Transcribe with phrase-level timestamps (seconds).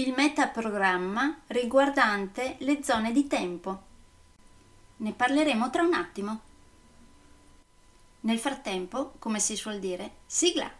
[0.00, 3.82] il metaprogramma riguardante le zone di tempo.
[4.98, 6.40] Ne parleremo tra un attimo.
[8.20, 10.79] Nel frattempo, come si suol dire, sigla!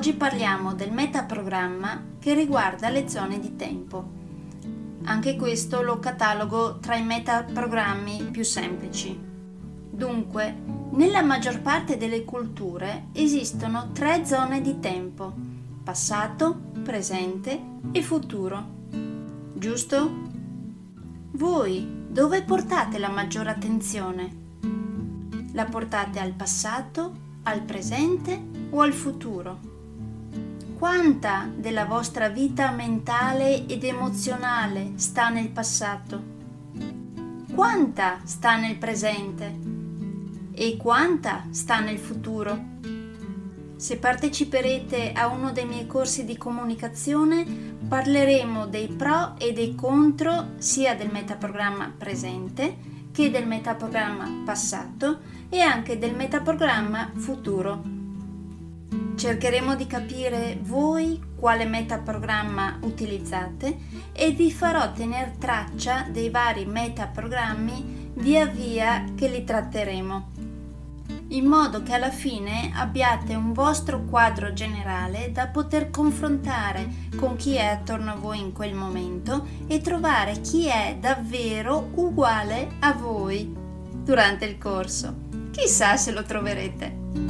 [0.00, 4.02] Oggi parliamo del metaprogramma che riguarda le zone di tempo.
[5.04, 9.14] Anche questo lo catalogo tra i metaprogrammi più semplici.
[9.90, 10.56] Dunque,
[10.92, 15.34] nella maggior parte delle culture esistono tre zone di tempo,
[15.84, 17.60] passato, presente
[17.92, 18.64] e futuro.
[19.52, 20.10] Giusto?
[21.32, 24.36] Voi dove portate la maggiore attenzione?
[25.52, 27.12] La portate al passato,
[27.42, 29.69] al presente o al futuro?
[30.80, 36.22] Quanta della vostra vita mentale ed emozionale sta nel passato?
[37.52, 39.58] Quanta sta nel presente?
[40.54, 42.78] E quanta sta nel futuro?
[43.76, 47.44] Se parteciperete a uno dei miei corsi di comunicazione
[47.86, 52.78] parleremo dei pro e dei contro sia del metaprogramma presente
[53.12, 55.18] che del metaprogramma passato
[55.50, 57.99] e anche del metaprogramma futuro.
[59.16, 63.78] Cercheremo di capire voi quale metaprogramma utilizzate
[64.12, 70.28] e vi farò tenere traccia dei vari metaprogrammi via via che li tratteremo,
[71.28, 77.54] in modo che alla fine abbiate un vostro quadro generale da poter confrontare con chi
[77.54, 83.54] è attorno a voi in quel momento e trovare chi è davvero uguale a voi
[84.02, 85.28] durante il corso.
[85.50, 87.29] Chissà se lo troverete.